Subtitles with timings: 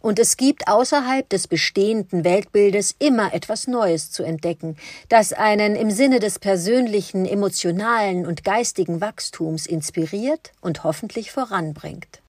[0.00, 4.76] und es gibt außerhalb des bestehenden Weltbildes immer etwas Neues zu entdecken,
[5.08, 12.20] das einen im Sinne des persönlichen, emotionalen und geistigen Wachstums inspiriert und hoffentlich voranbringt.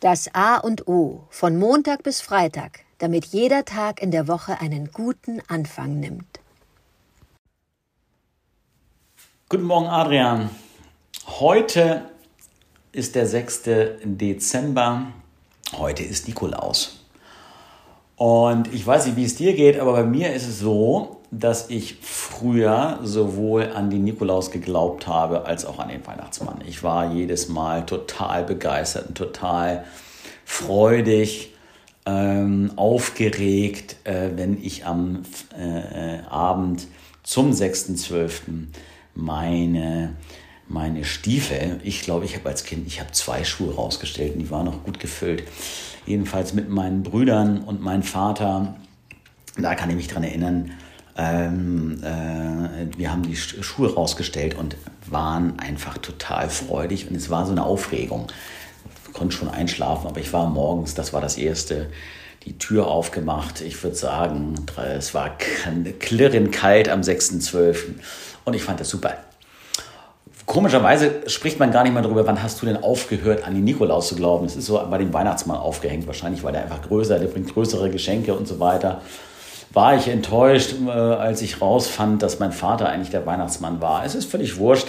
[0.00, 4.90] Das A und O von Montag bis Freitag, damit jeder Tag in der Woche einen
[4.92, 6.40] guten Anfang nimmt.
[9.48, 10.48] Guten Morgen, Adrian.
[11.26, 12.08] Heute
[12.92, 13.62] ist der 6.
[14.04, 15.12] Dezember.
[15.72, 16.99] Heute ist Nikolaus.
[18.20, 21.70] Und ich weiß nicht, wie es dir geht, aber bei mir ist es so, dass
[21.70, 26.60] ich früher sowohl an den Nikolaus geglaubt habe als auch an den Weihnachtsmann.
[26.68, 29.86] Ich war jedes Mal total begeistert und total
[30.44, 31.54] freudig,
[32.04, 35.22] ähm, aufgeregt, äh, wenn ich am
[35.58, 36.88] äh, Abend
[37.22, 38.66] zum 6.12.
[39.14, 40.14] meine
[40.70, 41.80] meine Stiefel.
[41.82, 44.84] Ich glaube, ich habe als Kind, ich habe zwei Schuhe rausgestellt und die waren noch
[44.84, 45.42] gut gefüllt.
[46.06, 48.76] Jedenfalls mit meinen Brüdern und meinem Vater.
[49.58, 50.70] Da kann ich mich dran erinnern,
[51.16, 54.76] ähm, äh, wir haben die Schuhe rausgestellt und
[55.06, 58.28] waren einfach total freudig und es war so eine Aufregung.
[59.06, 61.90] Ich konnte schon einschlafen, aber ich war morgens, das war das erste,
[62.44, 63.60] die Tür aufgemacht.
[63.60, 64.54] Ich würde sagen,
[64.96, 65.36] es war
[65.98, 67.96] klirrend kalt am 6.12.
[68.44, 69.18] und ich fand das super.
[70.50, 74.08] Komischerweise spricht man gar nicht mehr darüber, wann hast du denn aufgehört, an den Nikolaus
[74.08, 74.46] zu glauben.
[74.46, 77.88] Es ist so bei dem Weihnachtsmann aufgehängt, wahrscheinlich, weil der einfach größer, der bringt größere
[77.88, 79.00] Geschenke und so weiter
[79.72, 84.04] war ich enttäuscht, äh, als ich rausfand, dass mein Vater eigentlich der Weihnachtsmann war.
[84.04, 84.88] Es ist völlig wurscht,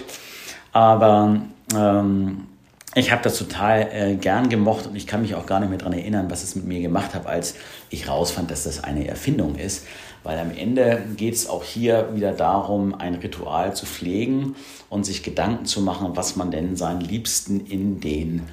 [0.74, 1.42] aber
[1.76, 2.48] ähm,
[2.94, 5.78] ich habe das total äh, gern gemocht und ich kann mich auch gar nicht mehr
[5.78, 7.56] daran erinnern, was es mit mir gemacht hat, als
[7.90, 9.86] ich rausfand, dass das eine Erfindung ist.
[10.24, 14.56] Weil am Ende geht es auch hier wieder darum, ein Ritual zu pflegen
[14.90, 18.44] und sich Gedanken zu machen, was man denn seinen Liebsten in den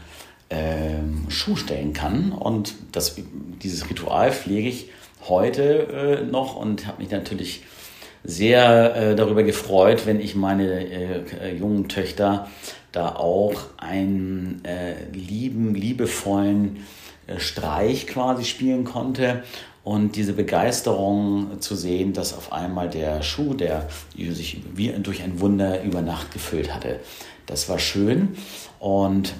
[0.50, 2.32] ähm, Schuh stellen kann.
[2.32, 3.16] Und das,
[3.62, 4.90] dieses Ritual pflege ich
[5.28, 7.64] heute äh, noch und habe mich natürlich
[8.28, 12.46] sehr äh, darüber gefreut, wenn ich meine äh, jungen Töchter
[12.92, 16.84] da auch einen äh, lieben, liebevollen
[17.26, 19.42] äh, Streich quasi spielen konnte
[19.82, 25.40] und diese Begeisterung zu sehen, dass auf einmal der Schuh, der sich wie durch ein
[25.40, 27.00] Wunder über Nacht gefüllt hatte,
[27.46, 28.36] das war schön
[28.78, 29.32] und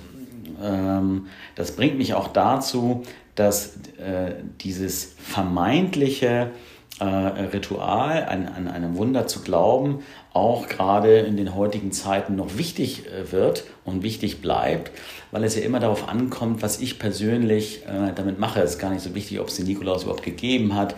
[0.63, 3.03] ähm, das bringt mich auch dazu,
[3.35, 4.33] dass äh,
[4.63, 6.53] dieses vermeintliche
[7.01, 10.01] äh, Ritual, an, an einem Wunder zu glauben,
[10.33, 14.91] auch gerade in den heutigen Zeiten noch wichtig äh, wird und wichtig bleibt,
[15.31, 18.61] weil es ja immer darauf ankommt, was ich persönlich äh, damit mache.
[18.61, 20.95] Es ist gar nicht so wichtig, ob es den Nikolaus überhaupt gegeben hat,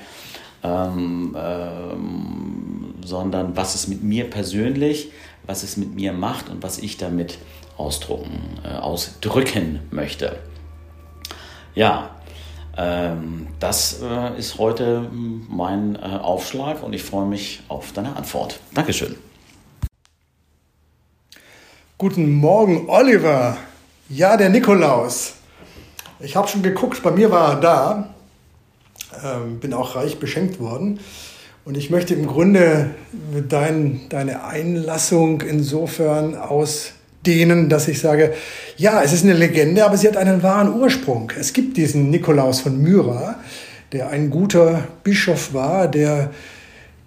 [0.62, 5.10] ähm, ähm, sondern was es mit mir persönlich,
[5.46, 7.38] was es mit mir macht und was ich damit
[7.76, 10.36] ausdrucken, äh, ausdrücken möchte.
[11.74, 12.10] Ja,
[12.76, 15.10] das äh, ist heute
[15.48, 18.60] mein äh, Aufschlag und ich freue mich auf deine Antwort.
[18.74, 19.16] Dankeschön.
[21.98, 23.58] Guten Morgen, Oliver.
[24.08, 25.34] Ja, der Nikolaus.
[26.18, 28.14] Ich habe schon geguckt, bei mir war er da.
[29.24, 31.00] Ähm, bin auch reich beschenkt worden.
[31.64, 32.94] Und ich möchte im Grunde
[33.48, 36.92] dein, deine Einlassung insofern aus
[37.26, 38.32] denen, dass ich sage,
[38.76, 41.32] ja, es ist eine Legende, aber sie hat einen wahren Ursprung.
[41.38, 43.36] Es gibt diesen Nikolaus von Myra,
[43.92, 46.30] der ein guter Bischof war, der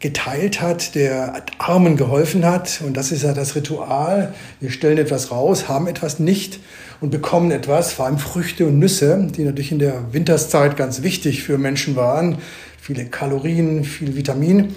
[0.03, 2.81] geteilt hat, der Armen geholfen hat.
[2.85, 4.33] Und das ist ja das Ritual.
[4.59, 6.59] Wir stellen etwas raus, haben etwas nicht
[6.99, 11.43] und bekommen etwas, vor allem Früchte und Nüsse, die natürlich in der Winterszeit ganz wichtig
[11.43, 12.37] für Menschen waren.
[12.81, 14.75] Viele Kalorien, viel Vitamin.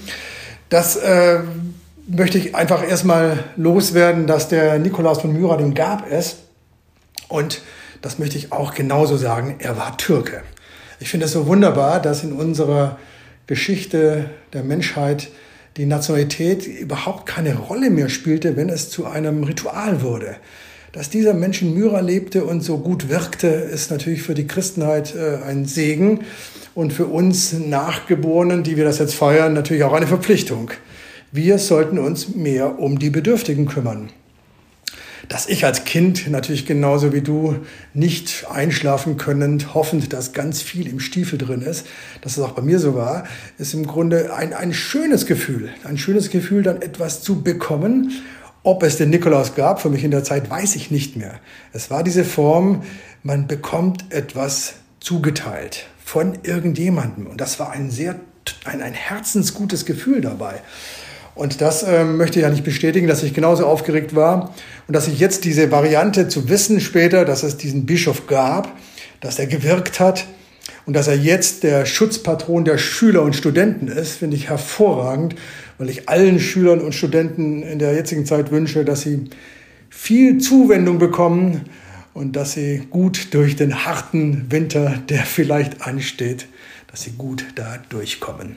[0.69, 1.41] Das äh,
[2.07, 6.37] möchte ich einfach erstmal loswerden, dass der Nikolaus von Myra, den gab es.
[7.29, 7.63] Und
[8.03, 10.43] das möchte ich auch genauso sagen, er war Türke.
[11.01, 12.99] Ich finde es so wunderbar, dass in unserer
[13.47, 15.29] Geschichte der Menschheit
[15.77, 20.37] die Nationalität überhaupt keine Rolle mehr spielte, wenn es zu einem Ritual wurde.
[20.93, 25.15] Dass dieser Mensch in Myra lebte und so gut wirkte, ist natürlich für die Christenheit
[25.15, 26.21] äh, ein Segen
[26.75, 30.71] und für uns Nachgeborenen, die wir das jetzt feiern, natürlich auch eine Verpflichtung.
[31.36, 34.09] Wir sollten uns mehr um die Bedürftigen kümmern.
[35.28, 37.56] Dass ich als Kind natürlich genauso wie du
[37.92, 41.86] nicht einschlafen können, hoffend, dass ganz viel im Stiefel drin ist,
[42.22, 43.24] dass es auch bei mir so war,
[43.59, 45.68] ist im Grunde ein, ein schönes Gefühl.
[45.84, 48.12] Ein schönes Gefühl, dann etwas zu bekommen
[48.62, 51.38] Ob es den Nikolaus gab für mich in der Zeit, weiß ich nicht mehr.
[51.74, 52.83] Es war diese Form,
[53.22, 57.27] man bekommt etwas zugeteilt von irgendjemandem.
[57.27, 58.18] Und das war ein sehr,
[58.65, 60.62] ein, ein herzensgutes Gefühl dabei.
[61.36, 64.54] Und das äh, möchte ich ja nicht bestätigen, dass ich genauso aufgeregt war
[64.88, 68.72] und dass ich jetzt diese Variante zu wissen später, dass es diesen Bischof gab,
[69.21, 70.27] dass er gewirkt hat
[70.86, 75.36] und dass er jetzt der Schutzpatron der Schüler und Studenten ist, finde ich hervorragend
[75.78, 79.24] weil ich allen Schülern und Studenten in der jetzigen Zeit wünsche, dass sie
[79.91, 81.62] viel Zuwendung bekommen
[82.15, 86.47] und dass sie gut durch den harten Winter, der vielleicht ansteht,
[86.91, 88.56] dass sie gut da durchkommen.